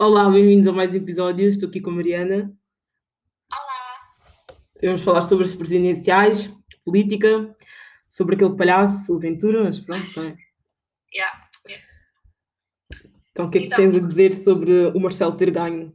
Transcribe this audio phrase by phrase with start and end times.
[0.00, 1.54] Olá, bem-vindos a mais episódios.
[1.54, 2.50] Estou aqui com a Mariana.
[3.52, 4.56] Olá!
[4.82, 6.50] Vamos falar sobre as presidenciais,
[6.84, 7.54] política,
[8.08, 10.36] sobre aquele palhaço, o Ventura, mas pronto, não é?
[11.14, 11.48] Yeah.
[11.68, 11.86] yeah.
[13.30, 13.76] Então, o que é que Então.
[13.78, 15.92] tens a dizer sobre o Marcelo ter ganho?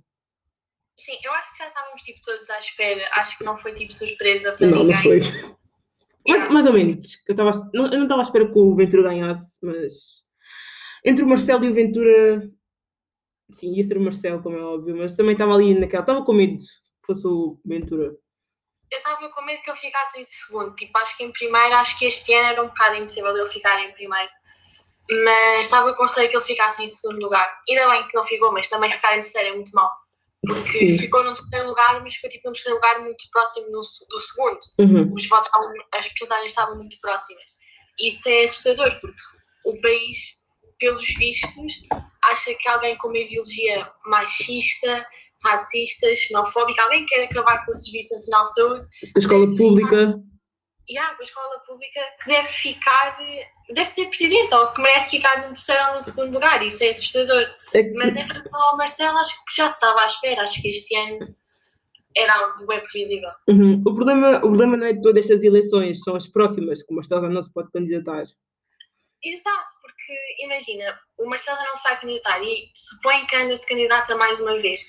[0.97, 3.03] Sim, eu acho que já estávamos tipo, todos à espera.
[3.17, 5.01] Acho que não foi tipo surpresa para Não, não ninguém.
[5.01, 5.19] foi.
[5.19, 5.55] Mais,
[6.27, 6.51] Yeah.
[6.53, 7.23] mais ou menos.
[7.27, 10.23] Eu, não, eu não estava à espera que o Ventura ganhasse, mas
[11.05, 12.49] entre o Marcelo e o Ventura,
[13.51, 16.01] sim, ia ser o Marcelo, como é óbvio, mas também estava ali naquela.
[16.01, 18.15] Estava com medo que fosse o Ventura.
[18.91, 20.75] Eu estava com medo que ele ficasse em segundo.
[20.75, 23.79] Tipo, acho que em primeiro, acho que este ano era um bocado impossível ele ficar
[23.83, 24.29] em primeiro.
[25.23, 27.61] Mas estava com receio que ele ficasse em segundo lugar.
[27.69, 29.89] Ainda bem que não ficou, mas também ficar em terceiro é muito mau.
[30.41, 30.97] Porque Sim.
[30.97, 34.59] ficou no terceiro lugar, mas ficou tipo, no terceiro lugar muito próximo do, do segundo.
[34.79, 35.13] Uhum.
[35.13, 35.49] os votos,
[35.93, 37.57] as porcentagens estavam muito próximas.
[37.99, 39.21] Isso é assustador, porque
[39.65, 40.17] o país,
[40.79, 41.73] pelos vistos,
[42.31, 45.05] acha que alguém com uma ideologia machista,
[45.43, 50.19] racista, xenofóbica, alguém que quer acabar com o Serviço Nacional de Saúde, Da escola pública.
[50.87, 53.17] e com a escola pública, que deve ficar,
[53.73, 56.63] deve ser presidente, ou que merece ficar no terceiro ou no segundo lugar.
[56.65, 57.49] Isso é assustador.
[57.73, 60.43] É que- Mas em relação ao Marcelo, acho que já se estava à espera.
[60.43, 61.35] Acho que este ano
[62.17, 63.29] era algo bem previsível.
[63.49, 63.81] Uhum.
[63.85, 66.95] O, problema, o problema não é de todas estas eleições, são as próximas, que o
[66.95, 68.23] Marcelo já não se pode candidatar.
[69.25, 74.15] Exato, porque imagina, o Marcelo não se vai candidatar e supõe que anda se candidata
[74.15, 74.81] mais uma vez.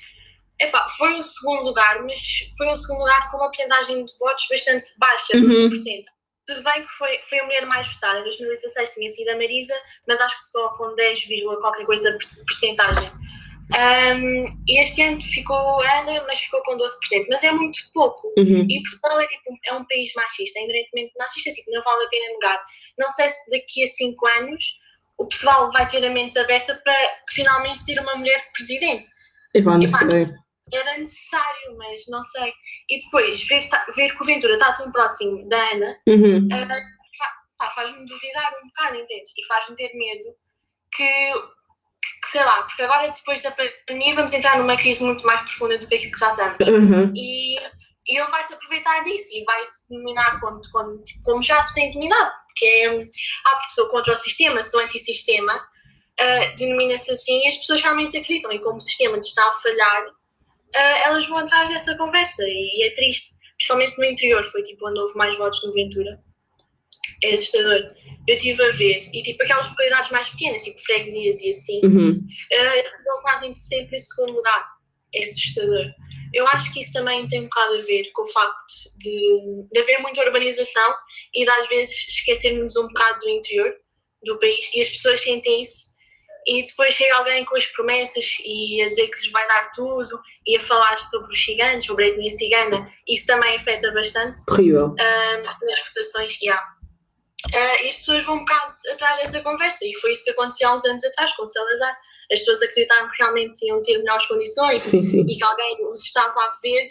[0.60, 2.20] Epá, foi um segundo lugar, mas
[2.56, 5.48] foi um segundo lugar com uma porcentagem de votos bastante baixa, Uhum.
[5.70, 6.02] 12%.
[6.46, 8.20] Tudo bem que foi, foi a mulher mais votada.
[8.20, 12.12] Em 2016 tinha sido a Marisa, mas acho que só com 10, vírgula qualquer coisa
[12.12, 13.10] por- porcentagem.
[13.74, 17.26] E este ano ficou Ana, mas ficou com 12%.
[17.28, 18.30] Mas é muito pouco.
[18.38, 18.66] Uhum.
[18.68, 22.08] E Portugal é, tipo, é um país machista, independentemente de machista, tipo, não vale a
[22.08, 22.62] pena negar.
[22.98, 24.80] Não sei se daqui a cinco anos
[25.18, 26.94] o pessoal vai ter a mente aberta para
[27.30, 29.06] finalmente ter uma mulher presidente.
[29.54, 30.24] Não Epá, sei.
[30.72, 32.52] Era necessário, mas não sei.
[32.90, 33.60] E depois, ver,
[33.94, 36.48] ver que o Ventura está tão próximo da Ana, Uhum.
[37.58, 39.32] pá, faz-me duvidar um bocado, entendes?
[39.38, 40.24] E faz-me ter medo
[40.92, 41.32] que,
[42.22, 45.78] que, sei lá, porque agora depois da pandemia vamos entrar numa crise muito mais profunda
[45.78, 47.12] do que aquilo que já estamos Uhum.
[47.14, 47.56] e,
[48.08, 51.74] e ele vai se aproveitar disso e vai se dominar quando, quando, como já se
[51.74, 57.44] tem dominado, que é ah, porque sou contra o sistema, sou antissistema, uh, denomina-se assim
[57.44, 60.06] e as pessoas realmente acreditam e como o sistema está a falhar,
[60.74, 65.00] ah, elas vão atrás dessa conversa e é triste, principalmente no interior, foi tipo onde
[65.00, 66.25] houve mais votos no Ventura.
[67.24, 67.86] É assustador.
[68.28, 72.10] Eu estive a ver, e tipo aquelas localidades mais pequenas, tipo freguesias e assim, Uhum.
[72.10, 74.66] uh, vão quase sempre em segundo lugar.
[75.14, 75.86] É assustador.
[76.34, 79.80] Eu acho que isso também tem um bocado a ver com o facto de, de
[79.80, 80.94] haver muita urbanização
[81.32, 83.72] e de às vezes esquecermos um bocado do interior
[84.24, 85.94] do país e as pessoas sentem isso
[86.48, 90.20] e depois chega alguém com as promessas e a dizer que lhes vai dar tudo
[90.46, 94.94] e a falar sobre os ciganos, sobre a etnia cigana, isso também afeta bastante Terrível.
[94.98, 96.62] ah, nas votações, yeah.
[97.54, 100.68] Ah, e as pessoas vão um bocado atrás dessa conversa, e foi isso que aconteceu
[100.68, 101.96] há uns anos atrás com o Salazar.
[102.32, 105.20] As pessoas acreditaram que realmente iam ter melhores condições Sim, sim.
[105.20, 106.88] e que alguém os estava a ver,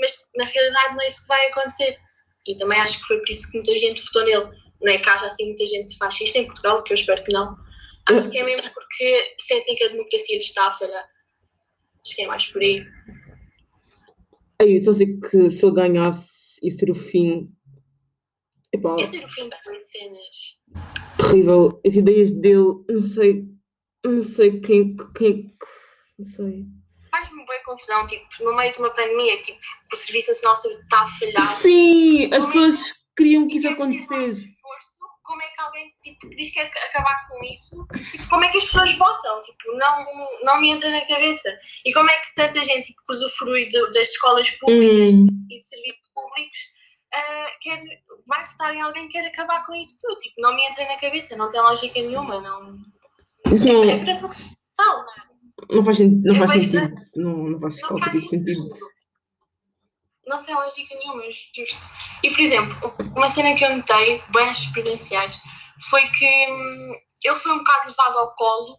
[0.00, 1.98] mas na realidade não é isso que vai acontecer.
[2.46, 4.58] E também acho que foi por isso que muita gente votou nele.
[4.80, 7.56] Não é que haja assim muita gente fascista em Portugal, que eu espero que não.
[8.08, 11.04] Acho que é mesmo porque sentem que a democracia lhes está a falhar.
[12.02, 12.80] Acho que é mais por aí.
[14.60, 17.54] Aí, só sei que se ele ganhasse, ia ser o fim.
[18.72, 20.60] Epá, Esse era o fim das cenas.
[21.18, 21.80] terrível.
[21.86, 23.44] As ideias dele, não sei.
[24.04, 24.96] Não sei quem.
[25.16, 25.54] quem
[26.18, 26.64] não sei.
[27.10, 29.58] Faz-me boa confusão, tipo, no meio de uma pandemia, tipo,
[29.92, 31.46] o Serviço Nacional de Saúde está a falhar.
[31.54, 34.58] Sim, as é pessoas queriam que isso é acontecesse.
[35.22, 37.86] Como é que alguém tipo, diz que quer acabar com isso?
[38.12, 39.40] Tipo, como é que as pessoas votam?
[39.42, 40.04] Tipo, não,
[40.42, 41.54] não me entra na cabeça.
[41.84, 45.64] E como é que tanta gente tipo, usufrui de- das escolas públicas Hum, e de
[45.64, 46.58] serviços públicos
[47.14, 47.82] ah, quer,
[48.26, 50.18] vai votar em alguém que quer acabar com isso tudo?
[50.18, 52.40] Tipo, não me entra na cabeça, não tem lógica nenhuma.
[52.40, 52.78] Não...
[53.46, 55.28] É não, paradoxal, não é?
[55.70, 56.94] não faz, não faz sentido.
[57.16, 58.60] Não, não faz Não qualquer faz tipo sentido.
[58.60, 58.86] sentido.
[60.26, 61.86] Não tem lógica nenhuma, justo.
[62.22, 65.38] E, por exemplo, uma cena que eu notei, bem às presenciais,
[65.88, 66.92] foi que hum,
[67.24, 68.78] ele foi um bocado levado ao colo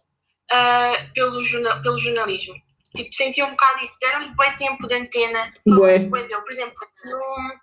[0.52, 2.54] ah, pelo, jorna- pelo jornalismo.
[2.94, 3.96] Tipo, sentia um bocado isso.
[4.00, 5.52] Deram-lhe bem tempo de antena.
[5.66, 5.94] Bué.
[5.94, 6.40] falou-se bué dele.
[6.42, 6.74] Por exemplo,
[7.04, 7.58] num-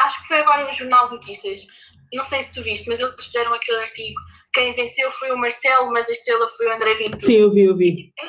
[0.00, 1.66] acho que foi agora no Jornal de Notícias.
[2.12, 4.18] Não sei se tu viste, mas eles fizeram aquele artigo.
[4.52, 7.20] Quem venceu foi o Marcelo, mas a estrela foi o André Ventura.
[7.20, 8.12] Sim, eu vi, eu vi.
[8.18, 8.26] É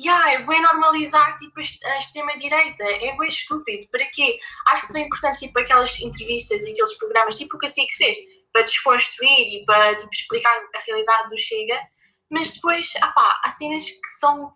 [0.00, 2.84] Yeah, é bem normalizar tipo, a extrema-direita.
[2.84, 3.88] É bem estúpido.
[3.90, 4.38] Para quê?
[4.68, 7.92] Acho que são importantes tipo, aquelas entrevistas e aqueles programas, tipo o que a SIC
[7.96, 8.16] fez,
[8.52, 11.76] para desconstruir e para tipo, explicar a realidade do Chega.
[12.30, 14.52] Mas depois, ah pá, há cenas que são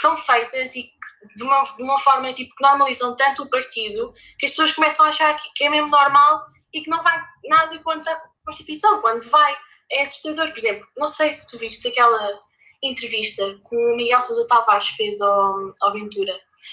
[0.00, 3.50] que são feitas e que, de, uma, de uma forma tipo, que normalizam tanto o
[3.50, 7.02] partido que as pessoas começam a achar que, que é mesmo normal e que não
[7.02, 9.54] vai nada contra a Constituição, quando vai.
[9.92, 12.38] É assustador, por exemplo, não sei se tu viste aquela
[12.82, 16.32] entrevista que o Miguel Sousa Tavares fez ao, ao Ventura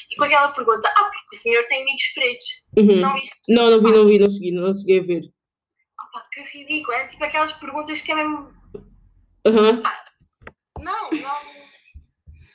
[0.10, 2.48] e com aquela pergunta: Ah, porque o senhor tem amigos pretos.
[2.78, 3.02] Uhum.
[3.02, 3.36] Não viste?
[3.50, 5.24] Não, não vi, não vi, não segui, não segui a ver.
[6.00, 6.96] Opa, que ridículo.
[6.96, 8.54] É tipo aquelas perguntas que é mesmo.
[9.46, 9.80] Aham.
[10.80, 11.67] Não, não.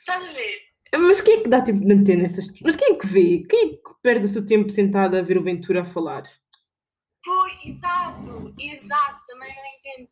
[0.03, 0.59] Estás a ver?
[0.97, 3.43] Mas quem é que dá tempo de antena essas Mas quem é que vê?
[3.49, 6.23] Quem é que perde o seu tempo sentada a ver o Ventura a falar?
[7.25, 9.19] Foi, exato, exato.
[9.27, 10.07] Também não entendo.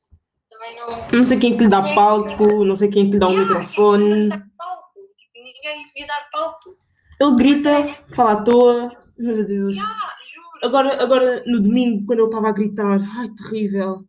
[0.50, 1.20] Também não.
[1.20, 3.28] Não sei quem é que lhe dá palco, não sei quem é que lhe dá
[3.28, 4.12] um Yeah, microfone.
[4.12, 5.00] ele dá palco.
[5.18, 6.78] Tipo, ninguém lhe devia dar palco.
[7.20, 7.72] Ele grita,
[8.16, 8.98] fala à toa.
[9.18, 9.78] Meu Deus.
[9.78, 10.48] Ah, juro.
[10.64, 14.08] Agora, agora no domingo, quando ele estava a gritar, ai, terrível.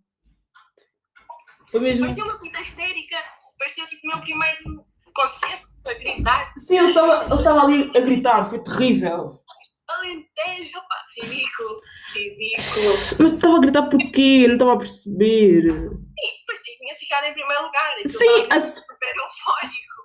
[1.73, 2.07] Foi mesmo.
[2.07, 3.17] Parecia uma puta histérica.
[3.59, 6.53] Parecia tipo o meu primeiro concerto a gritar.
[6.57, 9.41] Sim, ele estava, ele estava ali a gritar, foi terrível.
[9.89, 10.79] Alentejo,
[11.21, 11.81] ridículo.
[12.15, 13.17] Ridículo.
[13.19, 14.47] Mas estava a gritar porquê?
[14.47, 15.65] Não estava a perceber.
[15.67, 17.91] E parecia que ia ficar em primeiro lugar.
[17.99, 20.03] Aquilo Sim, a- super eufórico.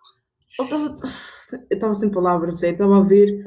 [0.59, 0.94] Ele estava.
[1.69, 3.45] Eu estava sem palavras, sério, estava a ver.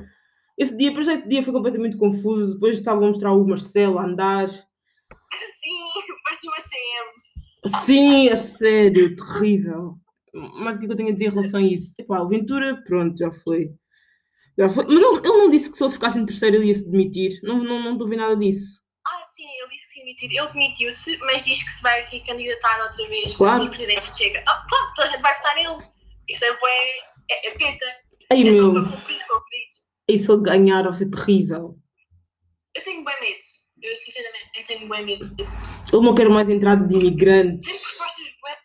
[0.56, 2.54] Esse dia, para já esse dia foi completamente confuso.
[2.54, 4.48] Depois estava a mostrar o Marcelo a andar.
[4.48, 4.58] Sim,
[6.24, 7.84] parecia uma CM.
[7.84, 9.96] Sim, a sério, terrível.
[10.34, 11.94] Mas o que é que eu tenho a dizer em relação a isso?
[11.98, 13.70] Epá, o Ventura, pronto, já foi.
[14.58, 14.84] Já foi.
[14.84, 17.40] Mas ele, ele não disse que se ele ficasse em terceiro ele ia se demitir.
[17.42, 18.80] Não, não, não ver nada disso.
[19.06, 20.30] Ah, sim, ele disse que se demitir.
[20.30, 23.62] Ele demitiu-se, mas diz que se vai aqui candidatar outra vez Claro.
[23.64, 24.16] ser presidente.
[24.16, 24.44] Chega.
[24.46, 25.90] Ah, claro, toda a gente vai votar nele.
[26.28, 26.88] Isso é bué.
[27.30, 27.86] É, é teta.
[28.32, 28.84] Ai É meu, o
[30.10, 31.78] e se ele ganhar vai ser terrível.
[32.74, 33.38] Eu tenho bem medo.
[33.80, 35.36] Eu, sinceramente, eu tenho bem medo.
[35.92, 37.70] Ele não quer mais entrada de imigrantes.
[37.70, 38.56] Tem propostas bué.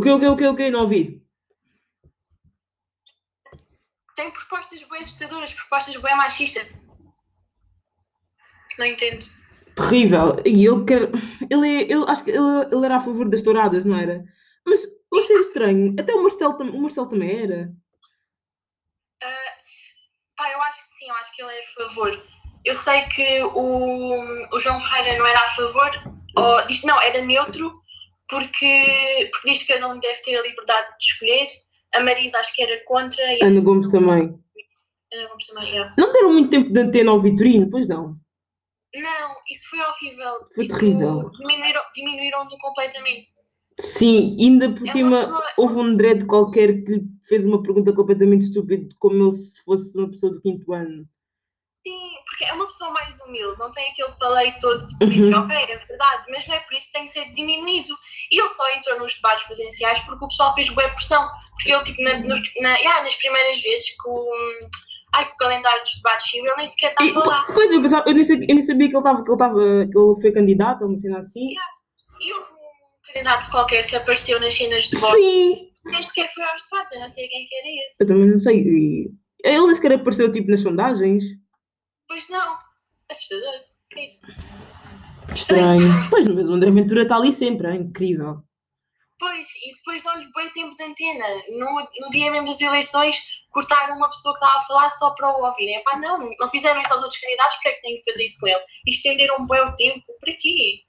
[0.00, 0.70] O que, o que, o que, o que?
[0.70, 1.22] Não ouvi.
[4.16, 6.66] Tem propostas bué assustadoras, propostas bué machistas.
[8.78, 9.26] Não entendo.
[9.76, 10.40] Terrível.
[10.46, 11.02] E ele quer.
[11.50, 12.38] Ele, é, ele acho que ele,
[12.72, 14.24] ele era a favor das touradas, não era?
[14.66, 15.94] Mas eu achei estranho.
[16.00, 17.70] Até o Marcelo, o Marcelo também era.
[19.58, 19.92] Se-
[20.34, 22.26] pá, eu acho que sim, eu acho que ele é a favor.
[22.64, 25.90] Eu sei que o, o João Ferreira não era a favor,
[26.38, 27.70] ou diz não, era neutro,
[28.30, 31.46] porque, porque diz que cada um deve ter a liberdade de escolher.
[31.94, 34.38] A Marisa acho que era contra e Ana Gomes também.
[35.12, 35.94] Ana Gomes também, yeah.
[35.98, 38.16] Não deram muito tempo de antena ao Vitorino, pois não.
[38.94, 40.34] Não, isso foi horrível.
[40.54, 41.30] Foi Tipo, terrível.
[41.30, 43.28] Diminuíram, diminuíram-no completamente.
[43.80, 48.42] Sim, ainda por É cima pessoa- houve um dread qualquer que fez uma pergunta completamente
[48.42, 51.08] estúpida, como ele se fosse uma pessoa do quinto ano.
[51.86, 52.10] Sim,
[52.40, 54.98] porque é uma pessoa mais humilde, não tem aquele paleio todo de Uhum.
[54.98, 57.88] política, ok, é verdade, mas não é por isso que tem que ser diminuído.
[58.32, 61.28] E ele só entrou nos debates presenciais porque o pessoal fez boa pressão.
[61.56, 64.30] Porque ele, tipo, na, nos, na, yeah, nas primeiras vezes que o,
[65.14, 67.44] ai, que o calendário dos debates saiu, ele nem sequer estava lá.
[67.52, 69.54] pois, eu, pensava- eu, nem sabia, eu nem sabia que ele estava, que ele estava,
[69.92, 71.46] que ele foi candidato, ou uma cena assim.
[72.22, 76.44] E houve um candidato qualquer que apareceu nas cenas de voto, Sim, nem sequer foi
[76.44, 78.02] aos debates, eu não sei quem que era esse.
[78.02, 79.10] eu também não sei.
[79.42, 81.24] Ele nem sequer apareceu tipo nas sondagens.
[82.20, 82.58] Pois não,
[83.10, 83.60] assustador,
[83.96, 84.20] é isso.
[85.34, 85.88] Estranho.
[86.10, 88.42] Pois, mas o André Ventura está ali sempre, é incrível.
[89.18, 91.24] Pois, e depois dão-lhe bem tempo de antena.
[91.48, 95.30] No, no dia mesmo das eleições, cortaram uma pessoa que estava a falar só para
[95.30, 95.76] o ouvirem.
[95.76, 98.40] Epá, não, não fizeram isso aos outros candidatos, porque é que têm que fazer isso
[98.40, 98.62] com ele?
[98.86, 100.80] E estenderam bem o tempo, para quê?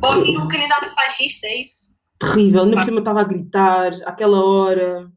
[0.00, 1.92] Para ouvir um candidato fascista, é isso?
[2.16, 2.62] Terrível.
[2.62, 5.10] Ainda por cima estava a gritar, àquela hora.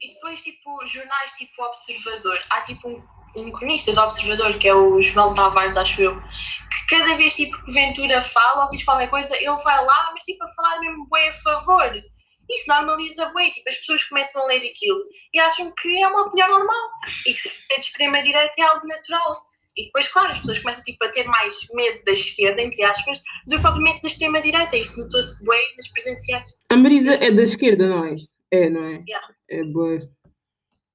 [0.00, 2.40] E depois, tipo, jornais tipo Observador.
[2.50, 3.02] Há tipo um,
[3.36, 7.62] um cronista do Observador, que é o João Tavares, acho eu, que cada vez tipo,
[7.64, 11.06] que Ventura fala ou diz qualquer coisa, ele vai lá, mas tipo, a falar mesmo
[11.10, 12.02] bem a favor.
[12.48, 15.02] Isso normaliza bem, tipo, as pessoas começam a ler aquilo
[15.34, 16.90] e acham que é uma opinião normal
[17.26, 19.32] e que ser de extrema-direita é algo natural.
[19.76, 23.20] E depois, claro, as pessoas começam tipo, a ter mais medo da esquerda, entre aspas,
[23.46, 24.76] do que propriamente da extrema-direita.
[24.76, 26.50] Isso notou-se bem nas presenciais.
[26.70, 28.16] A Marisa é da esquerda, não é?
[28.52, 29.02] É, não é?
[29.06, 29.28] Yeah.
[29.50, 30.00] É boa.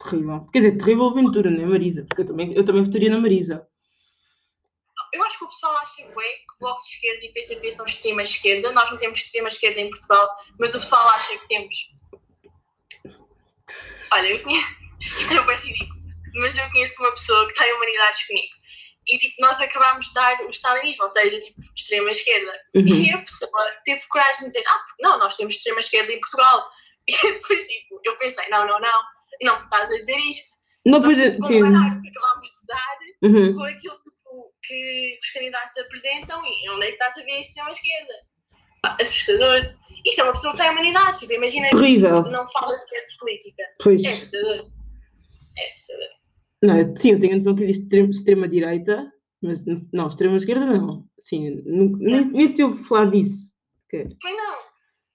[0.04, 0.48] Terrível.
[0.52, 2.06] Quer dizer, terrível aventura, não é, Marisa?
[2.08, 3.68] Porque eu também, eu também votaria na Marisa.
[5.14, 8.24] Eu acho que o pessoal acha bem que Bloco de Esquerda e PCP são extrema
[8.24, 8.72] esquerda.
[8.72, 11.76] Nós não temos extrema esquerda em Portugal, mas o pessoal acha que temos.
[14.14, 14.82] Olha, eu conheço.
[15.02, 16.02] Isto é bem ridículo.
[16.36, 18.56] Mas eu conheço uma pessoa que tem humanidades comigo.
[19.08, 22.54] E tipo, nós acabámos de dar o stalinismo, ou seja, tipo, extrema esquerda.
[22.76, 22.88] Uhum.
[22.88, 23.52] E a pessoa
[23.84, 26.66] teve coragem de dizer, ah, não, nós temos extrema esquerda em Portugal.
[27.08, 29.02] E depois, tipo, eu pensei, não, não, não,
[29.44, 30.62] não estás a dizer isto.
[30.86, 31.62] Não, pois, Vamos sim.
[31.62, 33.54] comparar o que acabámos de dar Uhum.
[33.56, 37.42] com aquilo tipo, que os candidatos apresentam e onde é que estás a ver a
[37.42, 38.14] extrema-esquerda?
[39.00, 39.76] assustador.
[40.06, 42.24] Isto é uma pessoa que tem humanidade, tipo, imagina Terrível.
[42.24, 43.64] que não fala sequer de política.
[43.84, 44.04] Pois.
[44.04, 44.72] É assustador.
[45.58, 46.08] É assustador.
[46.64, 51.06] Não, sim, eu tenho a noção que existe extrema- extrema-direita, mas não, extrema-esquerda não.
[51.20, 54.10] Sim, nu- nem, nem se ouve falar disso, sequer.
[54.20, 54.58] Pois não.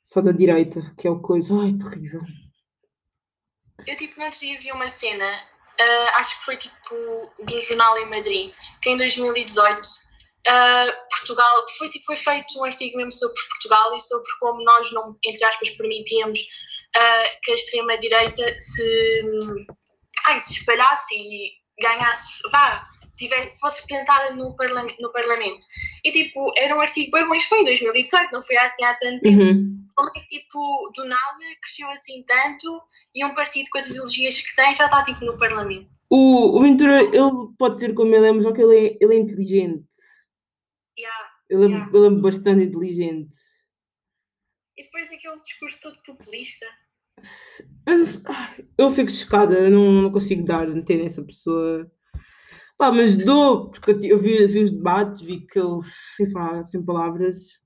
[0.02, 1.52] Só da direita, que é o coisa.
[1.60, 2.20] Ai, terrível.
[3.86, 5.26] Eu tipo, no outro dia vi uma cena,
[5.80, 8.52] ah, acho que foi tipo do jornal em Madrid,
[8.82, 9.80] que em 2018
[10.48, 14.90] ah, Portugal foi, tipo, foi feito um artigo mesmo sobre Portugal e sobre como nós
[14.92, 16.40] não, entre aspas, permitíamos
[16.96, 19.22] ah, que a extrema-direita se,
[20.26, 22.84] ai, se espalhasse e ganhasse, vá,
[23.16, 24.54] tivesse, se fosse representada no,
[25.00, 25.66] no Parlamento.
[26.04, 29.20] E tipo, era um artigo bem, mas foi em 2018, não foi assim há tanto
[29.22, 29.86] tempo Uhum.
[29.94, 32.82] como é que tipo, do nada cresceu assim tanto
[33.14, 35.88] e um partido com as ideologias que tem já está tipo no Parlamento.
[36.10, 39.14] O, o Ventura, ele pode ser como ele é, mas só que ele é, ele
[39.14, 39.84] é inteligente.
[40.98, 41.30] Yeah.
[41.50, 41.90] Ele é, Yeah.
[41.94, 43.34] ele é bastante inteligente.
[44.76, 46.66] E depois aquele discurso todo populista.
[47.86, 48.04] Eu,
[48.78, 51.90] eu fico chocada, eu não, não consigo dar, entender essa pessoa.
[52.78, 55.78] Pá, mas dou, porque eu, vi, vi os debates, vi que ele,
[56.20, 57.58] epá, sem palavras,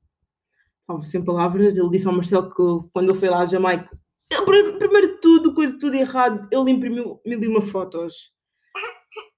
[0.87, 3.91] pá, sem palavras, ele disse ao Marcelo que quando ele foi lá à Jamaica,
[4.31, 8.33] ele, pri- primeiro de tudo, coisa tudo errado, ele imprimiu mil e uma fotos.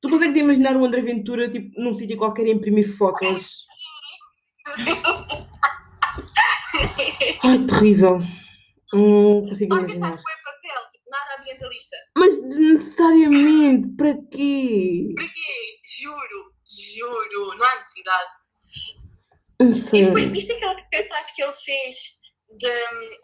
[0.03, 3.65] Tu consegues imaginar o André Ventura, tipo, num sítio qualquer a imprimir fotos?
[7.43, 8.19] Ai, terrível.
[8.93, 10.17] Não consigo imaginar.
[10.19, 11.97] tipo, nada ambientalista.
[12.19, 15.15] Mas desnecessariamente, para quê?
[15.17, 15.52] Porquê?
[16.01, 16.55] Juro,
[16.95, 18.31] juro, não há necessidade.
[19.61, 22.23] Não E aquele cartaz que ele fez
[22.59, 22.69] de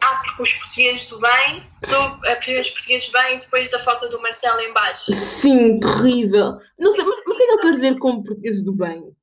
[0.03, 3.79] ah, porque os portugueses do bem, sobre a os portugueses do bem e depois a
[3.79, 5.13] foto do Marcelo em baixo.
[5.13, 6.57] Sim, terrível.
[6.77, 9.15] Não sei, mas, mas o que é que ele quer dizer com portugueses do bem?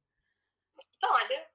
[0.96, 1.46] Então, olha,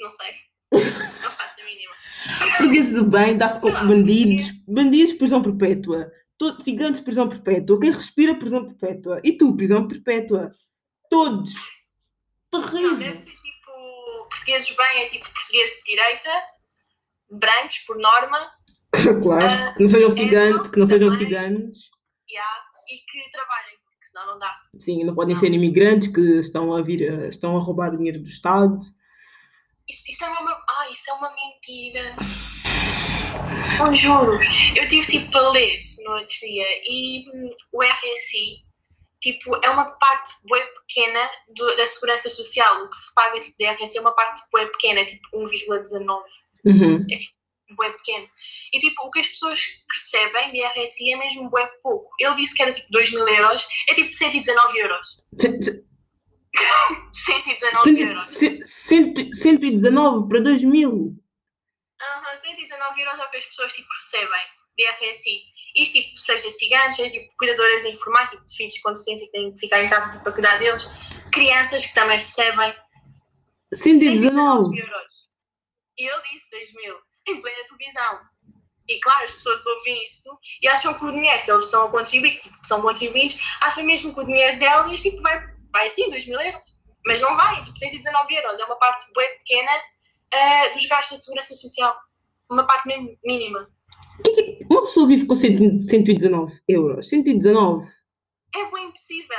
[0.00, 0.34] não sei.
[1.22, 1.92] Não faço a mínima.
[2.38, 8.38] Portugueses do bem dá-se com bandidos, bandidos prisão perpétua, todos ciganos prisão perpétua, quem respira
[8.38, 10.52] prisão perpétua, e tu prisão perpétua,
[11.10, 11.52] todos.
[12.52, 13.16] Não, deve Terrível.
[13.16, 14.28] ser tipo.
[14.30, 16.30] Portugueses bem é tipo portugueses de direita,
[17.30, 18.38] brancos por norma,
[19.22, 21.78] Claro, que não sejam ciganos, que não sejam ciganos.
[22.30, 24.60] yeah, e que trabalhem, porque senão não dá.
[24.78, 28.28] Sim, não podem ser imigrantes que estão a vir, a- estão a roubar dinheiro do
[28.28, 28.78] Estado.
[29.88, 30.52] Isso, isso é uma.
[30.52, 32.16] Ah, isso é uma mentira.
[33.78, 34.30] Não juro.
[34.76, 38.64] Eu tive tipo a ler no outro dia e hum, o RSI
[39.20, 42.84] tipo, é uma parte bem pequena do- da segurança social.
[42.84, 46.22] O que se paga tipo, de RSI é uma parte bem pequena, tipo 1,19.
[46.64, 47.06] Uhum.
[47.06, 48.28] Bem pequeno.
[48.72, 49.60] E tipo, o que as pessoas
[49.92, 52.10] recebem de RSI é mesmo bem pouco.
[52.18, 55.22] Ele disse que era tipo 2 mil euros, é tipo 119 euros.
[55.38, 55.84] Ce- ce-
[57.12, 58.26] 119 cento- euros.
[58.26, 61.16] ce- cento- 119 para 2000.
[62.00, 64.42] Aham, 119 euros é o que as pessoas tipo, recebem
[64.76, 65.42] de RSI.
[65.76, 69.52] Isto, tipo, seja ciganos, seja tipo, cuidadoras informais, tipo, de filhos com deficiência que têm
[69.54, 70.90] que ficar em casa tipo, para cuidar deles,
[71.32, 72.74] crianças que também recebem
[73.72, 74.78] 119.
[74.78, 75.30] euros.
[75.98, 76.96] E ele disse 2 mil,
[77.28, 78.20] em plena televisão.
[78.88, 81.90] E claro, as pessoas ouvem isso e acham que o dinheiro que eles estão a
[81.90, 86.10] contribuir, tipo, que são contribuintes, acham mesmo que o dinheiro delas tipo, vai, vai assim,
[86.10, 86.70] 2 mil euros.
[87.06, 88.58] Mas não vai, tipo, 119 euros.
[88.58, 89.70] É uma parte bem pequena
[90.34, 91.96] ah, dos gastos da segurança social.
[92.50, 93.70] Uma parte mesmo mínima.
[94.24, 97.08] Que que- Uma pessoa vive com 100 119 euros.
[97.08, 97.88] 119.
[98.54, 99.36] É bem impossível.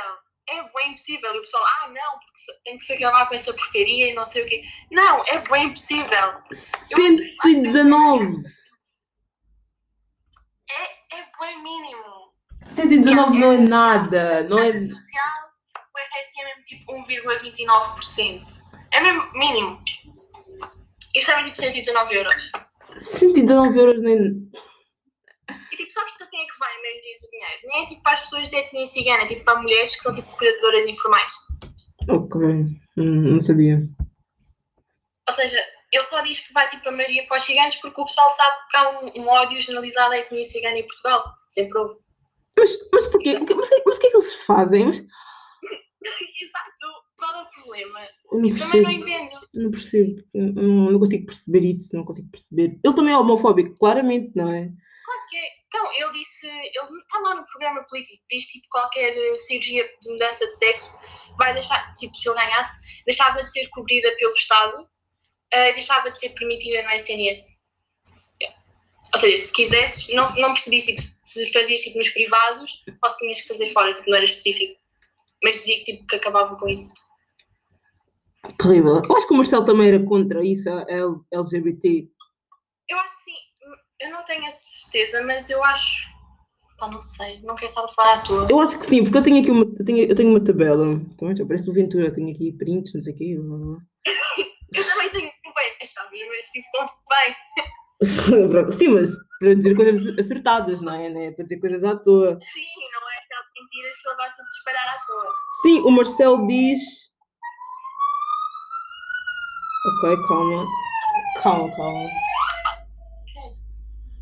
[0.48, 1.34] É bem impossível.
[1.34, 4.24] E o pessoal, ah, não, porque tem que se acabar com essa porcaria e não
[4.24, 4.60] sei o quê.
[4.90, 6.34] Não, é bem impossível.
[6.52, 8.42] 119.
[10.70, 12.32] É, é bem mínimo.
[12.68, 14.42] 119 não é nada.
[14.48, 14.72] Não é...
[14.78, 18.42] Social, o RSI é mesmo tipo 1,29%.
[18.92, 19.80] É mesmo mínimo.
[21.14, 22.34] Isto é mesmo tipo 119 euros.
[23.02, 24.50] 119 euros nem.
[25.72, 27.60] E tipo, sabes para quem é que vai a maioria do dinheiro?
[27.64, 30.12] Nem é tipo para as pessoas de etnia cigana, é tipo para mulheres que são
[30.12, 31.32] tipo cuidadoras informais.
[32.08, 32.40] Ok.
[32.96, 33.78] Hum, não sabia.
[35.28, 35.56] Ou seja,
[35.92, 38.56] ele só diz que vai tipo a maioria para os ciganos porque o pessoal sabe
[38.70, 41.34] que há um, um ódio generalizado à etnia cigana em Portugal.
[41.50, 42.00] Sempre houve.
[42.58, 43.38] Mas, mas porquê?
[43.38, 44.88] Mas, mas o que é que eles fazem?
[44.90, 45.12] Exato.
[47.22, 48.00] Qual é o problema?
[48.32, 48.90] eu não Também não percebo.
[48.90, 49.48] entendo.
[49.54, 50.22] Não percebo.
[50.34, 51.96] Não, não consigo perceber isso.
[51.96, 52.80] Não consigo perceber.
[52.84, 54.68] Ele também é homofóbico, claramente, não é?
[55.04, 55.62] Claro que é.
[55.68, 60.12] Então, ele disse, ele está lá no programa político, diz tipo qualquer eh, cirurgia de
[60.12, 61.00] mudança de sexo
[61.38, 64.86] vai deixar, tipo, se ele ganhasse, deixava de ser cobrida pelo Estado,
[65.52, 67.58] eh, deixava de ser permitida no SNS.
[68.40, 68.62] Yeah.
[69.14, 72.70] Ou seja, se quisesses, não, não percebi tipo, se fazias tipo, nos privados
[73.02, 74.78] ou se tinhas que fazer fora, tipo, não era específico.
[75.42, 76.92] Mas dizia que, tipo, que acabavam com isso.
[78.58, 79.02] Terrível.
[79.08, 80.84] Eu acho que o Marcelo também era contra isso, a
[81.32, 82.08] LGBT.
[82.88, 83.36] Eu acho que sim.
[84.00, 86.10] Eu não tenho a certeza, mas eu acho.
[86.78, 87.38] Pá, não sei.
[87.42, 88.48] Não quero estar a falar à toa.
[88.50, 91.00] Eu acho que sim, porque eu tenho aqui uma, eu tenho, eu tenho uma tabela.
[91.18, 93.36] Também já parece o Ventura, eu tenho aqui prints, não sei o quê.
[94.74, 95.76] Eu também tenho bem
[96.12, 96.78] vida, mas tipo,
[97.10, 97.36] bem.
[98.78, 101.08] Sim, mas para dizer coisas acertadas, não é?
[101.08, 101.30] Né?
[101.32, 102.38] Para dizer coisas à toa.
[102.40, 105.34] Sim, não é aquela de mentiras que eu gosto de disparar à toa.
[105.62, 107.11] Sim, o Marcelo diz.
[109.84, 110.66] Ok, calma.
[111.42, 112.08] Calma, calma.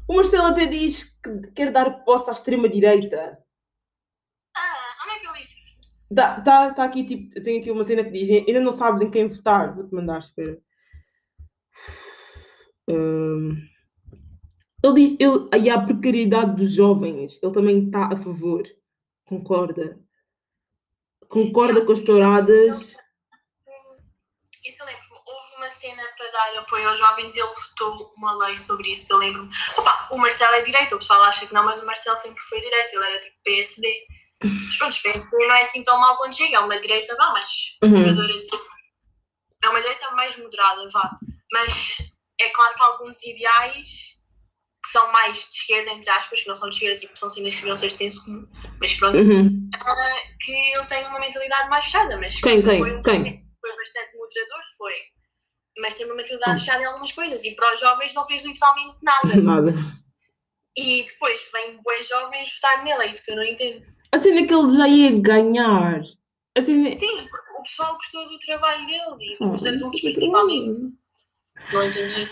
[0.08, 3.38] O Marcelo até diz que quer dar posse à extrema-direita.
[4.56, 5.80] Ah, onde é que eu disse isso?
[6.14, 9.10] Tá, tá, tá aqui, tipo, tenho aqui uma cena que diz: ainda não sabes em
[9.10, 9.74] quem votar.
[9.74, 10.60] Vou-te mandar, espera.
[12.88, 13.56] Hum,
[14.82, 17.38] ele diz: ele, aí a precariedade dos jovens.
[17.42, 18.62] Ele também está a favor.
[19.26, 20.00] Concorda.
[21.28, 22.96] Concorda com as touradas.
[24.64, 25.18] Isso eu lembro-me.
[25.26, 29.12] Houve uma cena para dar apoio aos jovens e ele votou uma lei sobre isso.
[29.12, 29.50] Eu lembro-me.
[29.76, 32.60] Opa, o Marcelo é direito, o pessoal acha que não, mas o Marcelo sempre foi
[32.60, 32.94] direito.
[32.94, 34.06] Ele era tipo PSD.
[34.42, 36.56] Mas pronto, PSD não é assim tão mal quando chega.
[36.56, 37.48] É uma direita, vá, mais
[37.82, 37.90] Uhum.
[37.90, 38.36] conservadora.
[38.36, 38.48] assim.
[39.62, 41.10] É uma direita mais moderada, vá.
[41.52, 41.96] Mas
[42.40, 44.18] é claro que há alguns ideais
[44.82, 47.50] que são mais de esquerda, entre aspas, que não são de esquerda, tipo, são cenas
[47.54, 48.48] que deviam ser de senso comum.
[48.80, 49.18] Mas pronto.
[49.22, 49.68] Uhum.
[49.74, 53.44] Ah, que ele tem uma mentalidade mais fechada, mas Quem, quem, foi, um- quem?
[53.60, 54.94] foi bastante moderador, foi.
[55.80, 58.96] Mas tem uma mentalidade fechada em algumas coisas e para os jovens não fez literalmente
[59.02, 59.36] nada.
[59.40, 59.72] Nada.
[60.76, 63.80] E depois vem bons jovens votar nele, é isso que eu não entendo.
[64.12, 66.02] A cena que ele já ia ganhar.
[66.56, 66.98] A cena.
[66.98, 70.94] Sim, porque o pessoal gostou do trabalho dele e Ah, dos adultos principalmente.
[71.72, 72.30] Não entendi.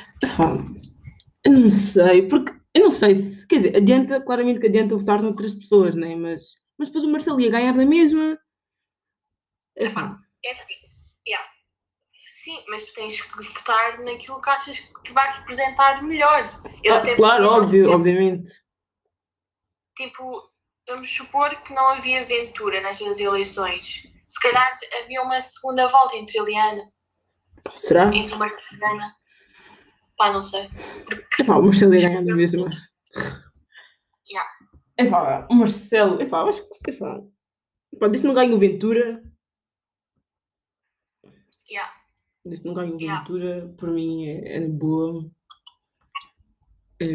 [1.44, 5.20] Eu não sei, porque eu não sei se, quer dizer, adianta, claramente que adianta votar
[5.22, 6.14] noutras pessoas, né?
[6.14, 8.38] Mas, mas depois o Marcelo ia ganhar da mesma.
[9.76, 10.87] Epá, É assim.
[12.48, 16.58] Sim, mas tu tens que votar naquilo que achas que te vai representar melhor.
[16.82, 18.48] Eu ah, até claro, porque- óbvio, obviamente.
[19.94, 20.50] tipo,
[20.88, 24.02] vamos supor que não havia aventura nestas eleições.
[24.28, 26.92] Se calhar havia uma segunda volta entre ele e Ana,
[27.76, 28.14] Será?
[28.14, 29.14] entre o Marcelo e Ana.
[30.16, 30.68] Pá, não sei.
[31.04, 32.68] Porque Epá, o Marcelo ganhar da mesma.
[34.30, 34.50] Yeah.
[34.98, 37.20] Epá, o Marcelo, epá, acho que epá,
[37.94, 39.22] epá, desde que não ganhe o Ventura,
[41.70, 41.92] yeah,
[42.56, 43.20] que não ganhe o Yeah.
[43.20, 45.30] Ventura, por mim é, é boa.
[47.00, 47.06] É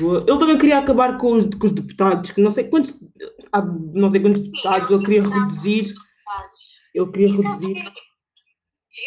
[0.00, 0.24] boa.
[0.26, 2.98] Ele também queria acabar com os, com os deputados, que não sei quantos,
[3.52, 5.94] há não sei quantos deputados ele queria reduzir.
[6.94, 7.74] Ele queria é reduzir.
[7.74, 8.00] porque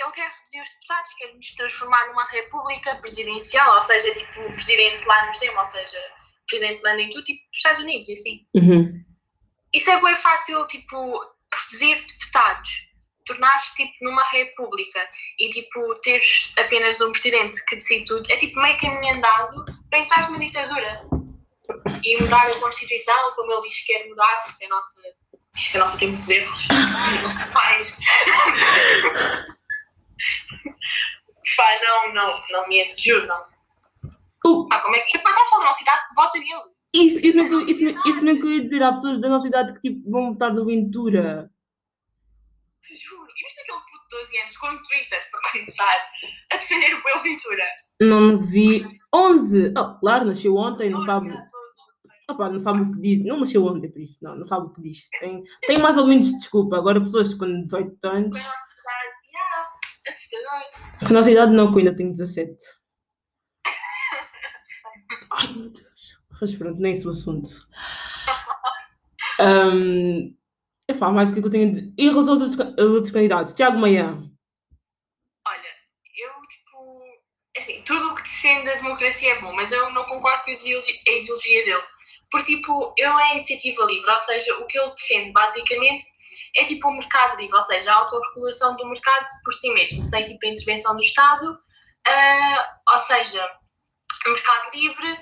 [0.02, 4.54] Ele quer reduzir os deputados, quer nos transformar numa república presidencial, ou seja, tipo, o
[4.54, 8.08] presidente lá nos tem, ou seja, o presidente manda em tudo, tipo, os Estados Unidos,
[8.10, 8.48] e assim.
[8.56, 9.04] Uhum.
[9.74, 10.98] Isso é bem fácil, tipo,
[11.54, 12.70] reduzir deputados,
[13.26, 15.00] tornar-se, tipo, numa república
[15.40, 20.00] e, tipo, teres apenas um presidente que decide tudo, é, tipo, meio caminho andado para
[20.00, 21.02] entrar numa ditadura
[22.04, 25.02] e mudar a Constituição, como ele diz que quer mudar, porque a nossa,
[25.54, 26.68] diz que a nossa tem muitos erros,
[27.22, 27.98] não se faz.
[31.58, 33.44] Pá, não, não, não me entro, juro, não.
[34.46, 35.10] Oh, Pá, como é que...
[35.16, 36.74] E depois há pessoal da nossa idade que vota nele.
[36.94, 39.74] Isso, isso, eu- isso, isso mesmo que eu ia dizer, há pessoas da nossa idade
[39.74, 41.50] que tipo, vão votar no Ventura.
[42.92, 46.12] Juro, e viste aquele puto de 12 anos com Twitter, para começar,
[46.52, 47.66] a defender o Will Ventura?
[48.02, 48.86] Não, vi.
[49.14, 49.74] 11!
[49.78, 51.30] Oh, claro, nasceu ontem, não sabe.
[52.30, 53.26] Opa, não sabe o que diz.
[53.26, 55.10] Não nasceu ontem, por isso, não, não sabe o que diz.
[55.20, 56.78] Tem, tem mais ou menos desculpa.
[56.78, 58.38] Agora, pessoas com 18 anos.
[58.38, 59.70] Com a nossa idade, yeah,
[60.08, 61.00] assustador.
[61.00, 62.56] Com a nossa idade, não, que eu ainda tenho 17.
[65.32, 66.20] Ai, meu Deus.
[66.42, 67.50] Mas pronto, nem esse o assunto.
[69.40, 70.38] Um,
[70.90, 71.94] epá, mais o que é eu tenho dizer?
[71.98, 74.18] Em relação aos outros, candidatos, Tiago Maia.
[75.48, 75.70] Olha,
[76.18, 77.04] eu, tipo,
[77.58, 80.54] assim, tudo o que defende a democracia é bom, mas eu não concordo com a
[80.54, 81.84] ideologia, dele.
[82.32, 86.06] Porque, tipo, ele é iniciativa livre, ou seja, o que ele defende, basicamente,
[86.58, 90.24] é tipo o mercado livre, ou seja, a autorregulação do mercado por si mesmo, sem,
[90.24, 91.60] tipo, a intervenção do Estado.
[92.08, 93.50] Ah, ou seja,
[94.26, 95.18] o mercado livre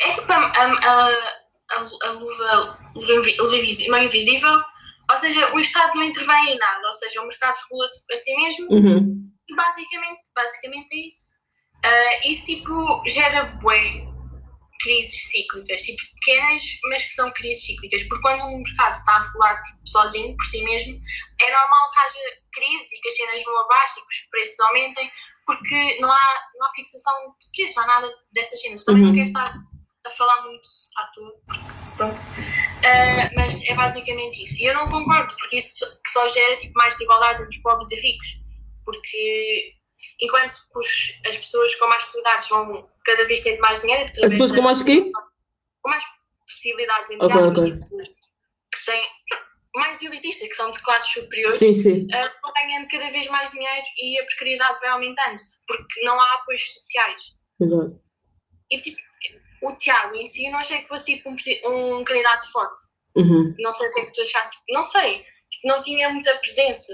[0.00, 4.62] é tipo a, a, a, a, luva, luva invisível,
[5.10, 8.34] ou seja, o Estado não intervém em nada, ou seja, o mercado regula-se a si
[8.36, 9.30] mesmo Uhum.
[9.48, 11.40] e basicamente, basicamente é isso.
[11.84, 14.06] Ah, isso tipo gera bué
[14.82, 19.22] crises cíclicas, tipo pequenas, mas que são crises cíclicas, porque quando um mercado está a
[19.24, 20.98] regular tipo, sozinho, por si mesmo,
[21.40, 22.18] é normal que haja
[22.52, 25.10] crise e que as cenas vão abaixo e que os preços aumentem,
[25.46, 28.84] porque não há, não há fixação de preços, não há nada dessas cenas.
[28.84, 29.08] Também Uhum.
[29.08, 29.54] não quero estar
[30.06, 32.20] a falar muito à toa, porque pronto.
[32.84, 34.62] Ah, mas é basicamente isso.
[34.62, 37.96] E eu não concordo, porque isso que só gera tipo, mais desigualdades entre pobres e
[38.00, 38.28] ricos.
[38.84, 39.74] Porque
[40.22, 44.10] enquanto os- as pessoas com mais possibilidades vão cada vez tendo mais dinheiro.
[44.24, 45.10] As pessoas com mais quê?
[45.82, 46.04] com mais
[46.46, 47.72] possibilidades, entre Ok, aspas, ok.
[47.80, 49.08] tipo, que têm
[49.76, 52.06] mais elitistas, que são de classes superiores, Sim, sim.
[52.12, 56.34] ah, vão ganhando cada vez mais dinheiro e a precariedade vai aumentando, porque não há
[56.34, 57.22] apoios sociais.
[57.60, 58.00] Exato.
[58.70, 59.00] E tipo,
[59.62, 62.82] o Tiago em si, eu não achei que fosse tipo um, um candidato forte.
[63.16, 63.54] Uhum.
[63.58, 64.56] Não sei o que é que tu achaste.
[64.70, 65.24] Não sei.
[65.50, 66.92] Tipo, não tinha muita presença.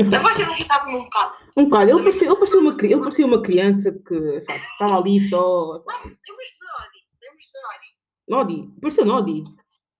[0.00, 1.34] A voz dele irritava-me um bocado.
[1.56, 1.90] Um bocado.
[1.90, 5.84] Ele parecia, ele parecia, uma, ele parecia uma criança que sabe, estava ali só.
[5.86, 7.00] Lembras-te do Nodi?
[8.28, 8.64] Do Nodi?
[8.64, 8.80] Nodi.
[8.80, 9.44] Parecia Nodi.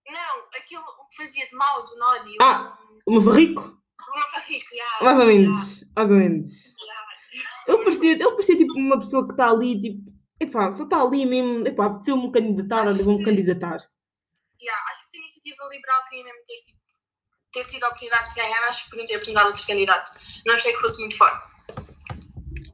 [0.07, 2.35] Não, aquilo o que fazia de mal do Nodi.
[2.41, 2.77] Ah!
[3.07, 3.61] Uma varrico.
[3.61, 5.05] O uma barriga, já.
[5.05, 5.85] Mais ou menos.
[5.95, 6.49] Mais ou menos.
[7.67, 10.12] Ele parecia, ele parecia tipo uma pessoa que está ali, tipo.
[10.43, 11.65] Epá, só está ali mesmo.
[11.65, 13.77] Epá, apeteceu-me candidatar, olha, vou-me candidatar.
[14.61, 16.79] Yeah, acho que se a iniciativa liberal queria mesmo ter, tipo,
[17.53, 20.11] ter tido a oportunidade de ganhar, acho que podiam ter apresentado outro candidato.
[20.45, 21.47] Não achei que fosse muito forte.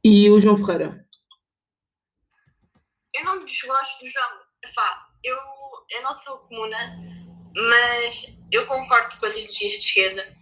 [0.03, 1.05] E o João Ferreira.
[3.13, 4.39] Eu não desgosto do João.
[4.65, 5.37] Epá, eu,
[5.91, 6.77] eu não sou comuna,
[7.69, 10.38] mas eu concordo com as ideologias de esquerda.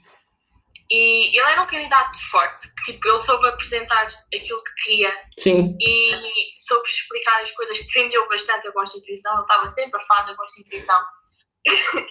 [0.90, 5.78] E ele era um candidato forte, tipo, ele soube apresentar aquilo que queria Sim.
[5.82, 6.12] e
[6.66, 11.04] soube explicar as coisas, defendeu bastante a Constituição, ele estava sempre a falar da Constituição.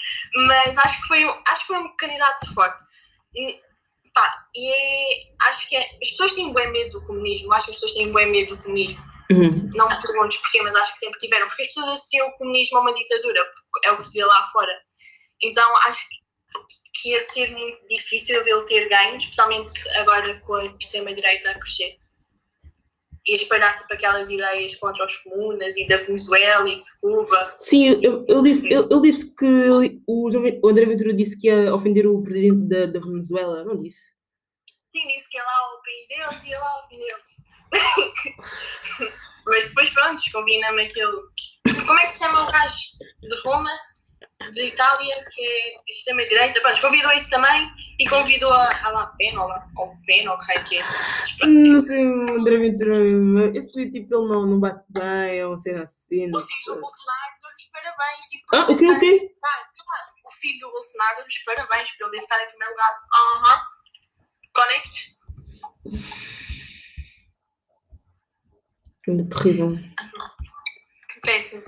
[0.47, 2.83] Mas acho que foi, um- acho que foi um candidato forte.
[3.35, 3.59] E,
[4.13, 7.71] pá, e é- acho que é- as pessoas têm bem medo do comunismo, acho que
[7.73, 9.03] as pessoas têm bem medo do comunismo.
[9.33, 9.71] Uhum.
[9.75, 12.79] Não me perguntes porquê, mas acho que sempre tiveram, porque as pessoas associam o comunismo
[12.79, 13.45] a uma ditadura,
[13.85, 14.73] é o que se vê lá fora.
[15.43, 16.17] Então acho que
[16.97, 21.99] que ia ser muito difícil ele ter ganho, especialmente agora com a extrema-direita a crescer.
[23.29, 27.55] E espalhar tipo, aquelas ideias contra os comunas e da Venezuela e de Cuba.
[27.59, 30.31] Sim, eu, eu disse, eu, ele disse que o,
[30.63, 34.15] o André Ventura disse que ia ofender o presidente da, da Venezuela, não disse?
[34.89, 37.37] Sim, disse que é lá o país deles e é lá o fim deles.
[39.45, 41.31] Mas depois, pronto, combina-me aquilo.
[41.85, 42.79] Como é que se chama o gajo
[43.23, 43.71] de Roma,
[44.53, 46.61] de Itália, que é de extrema-direita?
[46.61, 50.37] Pronto, convidou isso também e convidou a, a La Pena, ou La ou Pena, ou
[50.39, 51.47] o que é que é.
[51.47, 52.97] Não sei, o André Ventura,
[53.57, 56.75] esse tipo dele não, não bate bem, é uma cena assim, não O filho sei.
[56.75, 58.27] do Bolsonaro deu-lhe os parabéns.
[58.27, 59.35] Tipo, Ah, o quê, o quê?
[59.45, 59.65] Ah,
[60.25, 62.99] O filho do Bolsonaro deu-lhe os parabéns por ele ficado em primeiro lugar.
[63.15, 63.61] Aham.
[64.55, 65.17] Connect.
[69.09, 69.79] Ainda terrível.
[71.23, 71.63] Péssimo.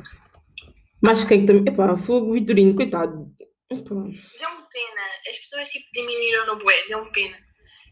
[1.03, 1.65] Mas quem também.
[1.67, 3.31] Epá, fogo Vitorino, coitado.
[3.71, 5.03] Deu-me pena.
[5.31, 6.75] As pessoas tipo, diminuíram no bué.
[6.89, 7.37] Deu-me pena.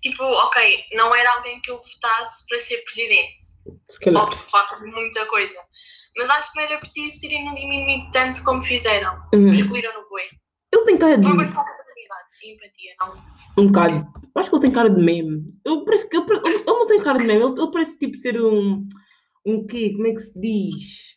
[0.02, 3.42] Tipo, ok, não era alguém que eu votasse para ser presidente.
[3.88, 4.24] Se calhar.
[4.24, 5.58] Óbvio, falta muita coisa.
[6.16, 9.20] Mas acho que não era preciso terem não diminuído tanto como fizeram.
[9.34, 9.50] Uhum.
[9.50, 10.28] Excluíram no bué.
[10.72, 11.26] Ele tem cara de.
[11.26, 11.86] Foi uma falta de
[12.42, 13.62] e empatia, não?
[13.64, 14.06] Um bocado.
[14.36, 15.42] Acho que ele tem cara de meme.
[15.64, 18.40] Eu parece que ele, ele não tem cara de meme, ele, ele parece tipo ser
[18.40, 18.86] um.
[19.46, 19.92] Um quê?
[19.94, 21.15] Como é que se diz?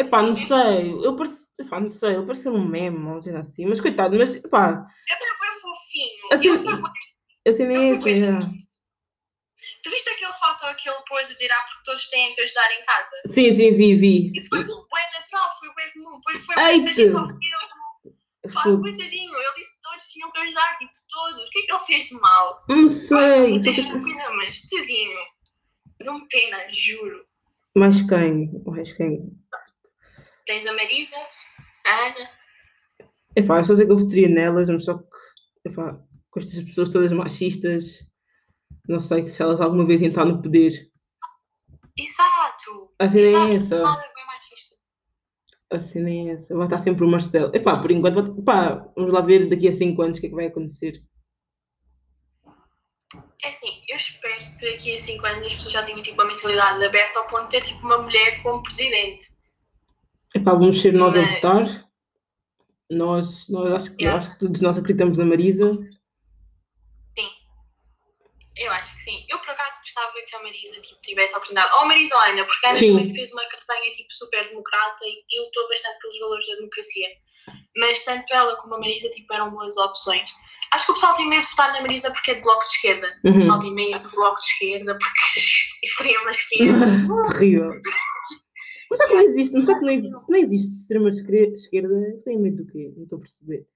[0.00, 0.92] Epá, não sei.
[1.04, 1.46] Eu parece.
[1.60, 2.14] Epá, não sei.
[2.14, 3.66] Ele parece ser um meme, não sei assim.
[3.66, 6.32] Mas coitado, mas epá, Ele é bem fofinho.
[6.32, 6.48] Assim,
[7.44, 8.18] Eu assim nem é essa.
[8.18, 8.38] já.
[9.82, 12.70] Tu viste aquele foto que ele pôs a dizer ah, porque todos têm que ajudar
[12.72, 13.10] em casa?
[13.26, 14.32] Sim, sim, vi, vi.
[14.34, 16.16] Isso foi bem natural, foi bem comum.
[16.18, 18.14] Depois foi bem.
[18.54, 21.38] Pá, coitadinho, ele disse que todos tinham que ajudar, tipo, todos.
[21.38, 22.64] O que é que ele fez de mal?
[22.68, 23.58] Não sei.
[23.58, 23.84] Só sei
[24.36, 25.18] mas tadinho.
[26.02, 27.24] Deu-me pena, juro.
[27.76, 28.50] Mais quem?
[28.66, 29.39] Mais quem?
[30.46, 31.16] Tens a Marisa,
[31.86, 32.30] a Ana.
[33.36, 35.04] Epá, só sei que eu votaria nelas, mas só que,
[35.66, 36.00] epá,
[36.30, 38.00] com estas pessoas todas machistas,
[38.88, 40.90] não sei se elas alguma vez entrar no poder.
[41.96, 42.92] Exato.
[42.98, 43.52] A cena Exato.
[43.52, 43.82] é essa.
[44.26, 44.76] Machista.
[45.70, 46.56] A cena é essa.
[46.56, 47.54] Vai estar sempre o Marcelo.
[47.54, 50.36] Epá, por enquanto, epá, vamos lá ver daqui a 5 anos o que é que
[50.36, 51.02] vai acontecer.
[53.42, 56.26] É assim, eu espero que daqui a 5 anos as pessoas já tenham tipo, a
[56.26, 59.28] mentalidade aberta ao ponto de ter tipo, uma mulher como presidente.
[60.34, 61.90] Epá, vamos ser nós a Mas- votar.
[62.90, 64.18] Nós, nós acho, que, Yeah.
[64.18, 65.72] acho que todos nós acreditamos na Marisa.
[67.16, 67.28] Sim.
[68.56, 69.24] Eu acho que sim.
[69.28, 71.72] Eu por acaso gostava que a Marisa tipo, tivesse a oportunidade.
[71.74, 72.96] Ou a Marisa ou a Ana, porque a Ana Sim.
[72.96, 77.08] também fez uma campanha tipo, super democrata e eu lutou bastante pelos valores da democracia.
[77.76, 80.28] Mas tanto ela como a Marisa tipo, eram boas opções.
[80.72, 82.68] Acho que o pessoal tem medo de votar na Marisa porque é de bloco de
[82.70, 83.16] esquerda.
[83.24, 83.38] O Uhum.
[83.38, 85.40] pessoal tem medo de bloco de esquerda porque
[85.84, 86.86] extrema esquerda.
[87.32, 87.70] Terrível.
[88.90, 91.94] Mas só que não existe, mas só que não existe, não existe extrema esquer- esquerda,
[92.24, 92.92] tenho medo do quê?
[92.96, 93.66] Não estou a perceber.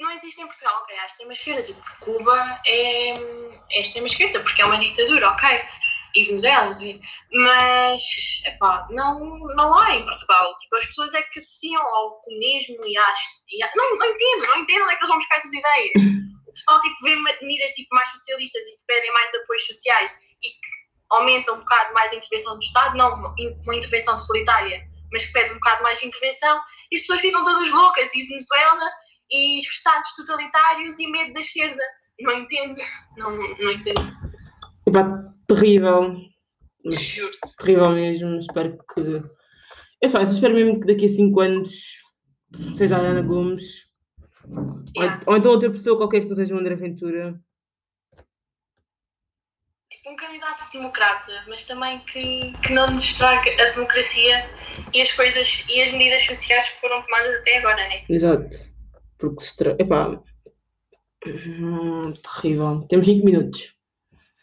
[0.00, 1.62] Não existe em Portugal, ok, há extrema esquerda.
[1.62, 5.60] Tipo, Cuba é, é extrema esquerda porque é uma ditadura, ok.
[6.16, 6.72] E Venezuela,
[7.32, 9.20] mas epá, não,
[9.56, 10.56] não há em Portugal.
[10.56, 13.18] Tipo, as pessoas é que associam ao comunismo e às.
[13.52, 15.92] E à- não, não entendo, não entendo onde é que eles vão buscar essas ideias.
[16.50, 20.10] O pessoal tipo, vê medidas tipo, mais socialistas e que pedem mais apoios sociais
[20.42, 20.79] e que
[21.10, 23.12] aumenta um bocado mais a intervenção do Estado, não
[23.64, 24.80] uma intervenção totalitária,
[25.12, 28.24] mas que pede um bocado mais de intervenção, e as pessoas ficam todas loucas, e
[28.24, 28.90] Venezuela,
[29.30, 31.82] e estados totalitários, e medo da esquerda.
[32.20, 32.78] Não entendo,
[33.16, 34.00] não, não entendo.
[34.86, 36.16] Epá, terrível.
[36.84, 37.32] Juro.
[37.58, 38.38] Terrível mesmo.
[38.38, 39.22] Espero que.
[40.02, 41.70] Eu faço, espero mesmo que daqui a 5 anos
[42.74, 43.88] seja a Ana Gomes.
[44.44, 45.20] Ou, Yeah.
[45.26, 47.38] ou então outra pessoa qualquer que não seja o André Ventura.
[50.10, 54.50] Um candidato democrata, mas também que, que não nos estrague a democracia
[54.92, 58.04] e as coisas e as medidas sociais que foram tomadas até agora, né?
[58.08, 58.56] Exato.
[59.18, 59.76] Porque se tra...
[59.78, 60.20] Epá.
[61.26, 62.86] Hum, terrível.
[62.88, 63.74] Temos 5 minutos.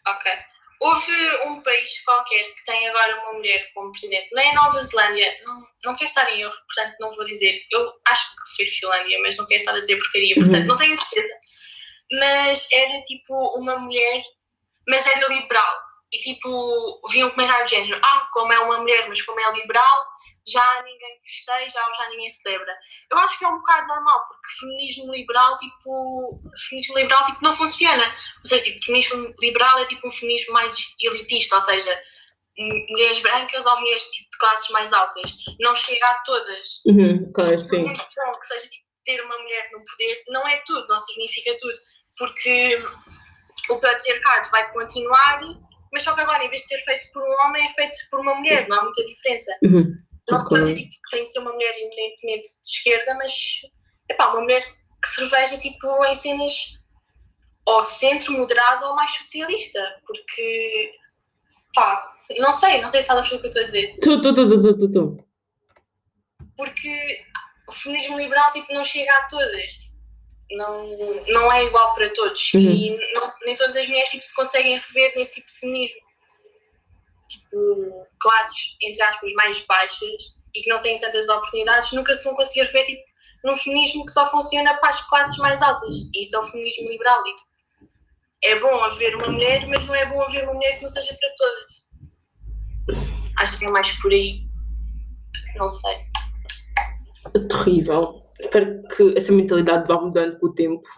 [0.06, 0.32] Ok.
[0.80, 1.12] Houve
[1.46, 5.60] um país qualquer que tem agora uma mulher como presidente, nem a Nova Zelândia, não,
[5.84, 7.60] não quero estar em erro, portanto não vou dizer.
[7.72, 10.66] Eu acho que foi Finlândia, mas não quero estar a dizer porcaria, portanto Uhum.
[10.68, 11.32] não tenho certeza.
[12.12, 14.22] Mas era tipo uma mulher,
[14.88, 15.74] mas era liberal.
[16.12, 19.52] E tipo, vinha um comentário do género: ah, como é uma mulher, mas como é
[19.52, 20.04] liberal,
[20.46, 22.74] já ninguém festeja ou já ninguém celebra.
[23.10, 26.36] Eu acho que é um bocado normal, porque feminismo liberal, tipo,
[26.68, 28.04] feminismo liberal tipo, não funciona.
[28.04, 32.02] Ou seja, tipo, feminismo liberal é tipo um feminismo mais elitista, ou seja,
[32.58, 35.30] mulheres brancas ou mulheres tipo, de classes mais altas.
[35.60, 36.82] Não chega a todas.
[36.86, 37.84] Uhum, claro, sim.
[37.84, 41.78] bom que seja tipo, ter uma mulher no poder, não é tudo, não significa tudo.
[42.16, 42.82] Porque
[43.70, 45.40] o patriarcado vai continuar,
[45.92, 48.20] mas só que agora, em vez de ser feito por um homem, é feito por
[48.20, 49.52] uma mulher, não há muita diferença.
[49.62, 49.94] Uhum.
[50.28, 50.88] Não estou a dizer Ok.
[50.88, 53.32] tipo, que tem que ser uma mulher eminentemente de esquerda, mas
[54.10, 54.62] epá, uma mulher
[55.02, 56.52] que se reveja tipo, em cenas
[57.66, 60.90] ou centro, moderado ou mais socialista, porque
[61.74, 62.06] pá,
[62.38, 64.48] não sei, não sei se sabes o que eu estou a dizer, tu, tu, tu,
[64.48, 65.24] tu, tu, tu.
[66.56, 67.24] porque
[67.68, 69.87] o feminismo liberal tipo, não chega a todas,
[70.52, 72.60] não, não é igual para todos Uhum.
[72.60, 76.00] e não- nem todas as mulheres tipo, se conseguem rever nesse tipo de feminismo.
[77.30, 82.34] Tipo, classes, entre aspas, mais baixas e que não têm tantas oportunidades, nunca se vão
[82.34, 83.02] conseguir rever tipo,
[83.44, 85.94] num feminismo que só funciona para as classes mais altas.
[86.14, 87.20] E isso é o feminismo liberal.
[87.26, 87.48] E, tipo,
[88.44, 91.14] é bom haver uma mulher, mas não é bom haver uma mulher que não seja
[91.20, 91.88] para todas.
[93.38, 94.40] Acho que é mais por aí.
[95.56, 95.96] Não sei.
[97.34, 98.22] É terrível.
[98.40, 100.88] Espero que essa mentalidade vá mudando com o tempo.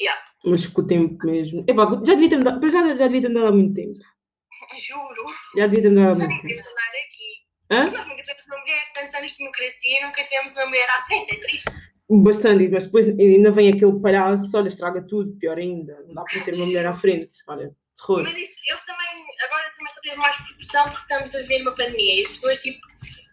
[0.00, 0.22] Yeah.
[0.44, 1.64] Mas com o tempo mesmo.
[1.66, 3.98] Epá, já devia ter mudado, já, já devia ter mudado há muito tempo.
[4.78, 5.26] Juro.
[5.56, 6.42] Já devia ter mudado há muito tempo.
[6.42, 7.28] queremos andar aqui.
[7.70, 7.84] Hã?
[7.90, 11.34] Nós nunca tivemos uma mulher, tantos anos de democracia, nunca tivemos uma mulher à frente.
[11.34, 11.88] É triste.
[12.10, 16.02] Bastante, mas depois ainda vem aquele palhaço, olha, estraga tudo, pior ainda.
[16.06, 17.28] Não dá para ter uma mulher à frente.
[17.46, 18.22] Olha, terror.
[18.22, 21.74] Mas isso, eu também, agora também só teve mais proporção porque estamos a ver uma
[21.74, 22.80] pandemia e as pessoas tipo,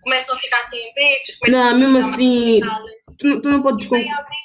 [0.06, 1.36] começam a ficar sem empregos.
[1.39, 2.62] começam Não, mesmo assim.
[3.20, 4.39] Tu, não- tu não podes E vem con- alguém,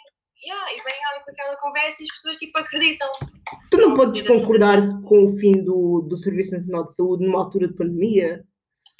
[0.44, 3.08] yeah, e vem alguém com aquela conversa e as pessoas tipo acreditam.
[3.70, 7.68] tu não podes concordar com o fim do, do Serviço Nacional de Saúde numa altura
[7.68, 8.42] de pandemia.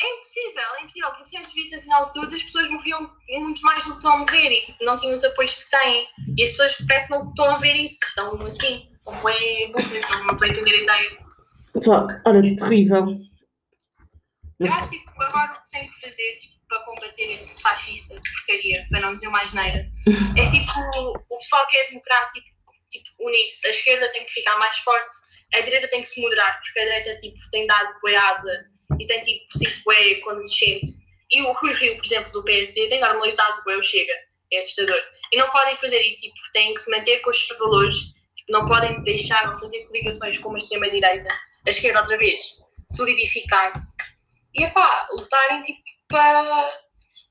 [0.03, 3.61] É impossível, é impossível, porque sem o Serviço Nacional de Saúde as pessoas morriam muito
[3.63, 6.07] mais do que estão a morrer e tipo, não tinham os apoios que têm.
[6.39, 10.11] E as pessoas parece que não estão a ver isso, estão assim, estão bem burras,
[10.11, 11.19] não não estão a entender a ideia.
[11.85, 13.19] Pá, olha, terrível.
[14.61, 17.61] Eu acho que tipo, agora o que se tem que fazer tipo, para combater esse
[17.63, 19.91] fascista de porcaria, para não dizer mais neira,
[20.37, 20.73] é tipo
[21.31, 22.47] o pessoal que é democrático
[22.91, 23.67] tipo, unir-se.
[23.67, 25.17] A esquerda tem que ficar mais forte,
[25.55, 28.67] a direita tem que se moderar, porque a direita tipo, tem dado bué asa
[28.99, 30.91] e tem tipo sido bué condescendente.
[31.31, 34.13] E o Rui Rio, por exemplo, do PSD, tem normalizado bué o Chega.
[34.53, 35.01] É assustador.
[35.33, 37.97] E não podem fazer isso, tipo, têm que se manter com os seus valores,
[38.37, 41.29] tipo, não podem deixar ou fazer coligações com a extrema-direita.
[41.67, 42.59] A esquerda, outra vez,
[42.91, 43.97] solidificar-se.
[44.55, 46.69] E, epá, lutarem, tipo, para,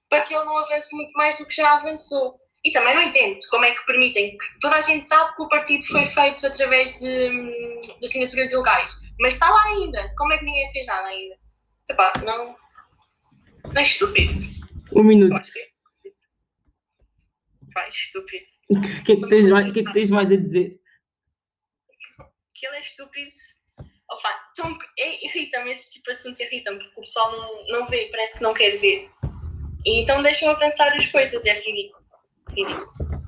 [0.10, 2.40] para que ele não avance muito mais do que já avançou.
[2.64, 5.48] E também não entendo como é que permitem, que toda a gente sabe que o
[5.48, 10.14] partido foi feito através de, de assinaturas ilegais, mas está lá ainda.
[10.18, 11.36] Como é que ninguém fez nada ainda?
[11.90, 12.58] Epá, não.
[13.66, 14.34] Não é estúpido.
[14.94, 15.46] um minuto.
[15.46, 15.70] Ser.
[17.74, 18.46] Vai, estúpido.
[18.70, 20.80] O que, é que tens mais, o que é que tens mais a dizer?
[22.60, 23.32] que ele é estúpido.
[24.12, 28.10] Opa, então, é, irrita-me, esse tipo de assunto irrita-me, porque o pessoal não, não vê,
[28.12, 29.08] parece que não quer ver.
[29.86, 32.06] E então deixam avançar as coisas, é ridículo.
[32.50, 33.20] Ridículo.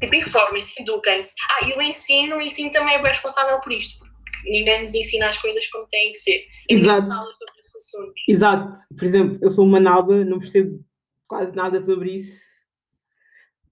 [0.00, 1.34] Tipo, informem-se, eduquem-se.
[1.50, 4.94] Ah, e o ensino, o ensino também é bem responsável por isto, porque ninguém nos
[4.94, 6.46] ensina as coisas como têm que ser.
[6.68, 7.06] E Exato.
[7.06, 8.22] fala sobre esses assuntos.
[8.26, 8.78] Exato.
[8.96, 10.84] Por exemplo, eu sou uma naba, não percebo
[11.28, 12.40] quase nada sobre isso.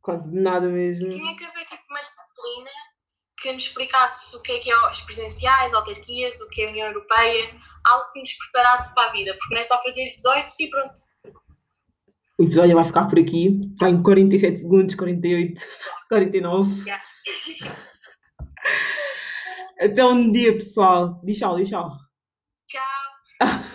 [0.01, 1.09] Quase nada mesmo.
[1.09, 2.71] Tinha que haver tipo uma disciplina
[3.41, 6.71] que nos explicasse o que é que é as presidenciais, autarquias, o que é a
[6.71, 7.51] União Europeia,
[7.87, 10.95] algo que nos preparasse para a vida, porque não é só fazer 18 e pronto.
[12.39, 13.61] O episódio vai ficar por aqui.
[13.73, 15.61] Está em 47 segundos, 48,
[16.09, 16.85] 49.
[16.85, 17.05] Yeah.
[19.81, 21.21] Até um dia, pessoal.
[21.25, 21.97] Diz tchau, diz tchau.
[22.69, 23.61] Tchau.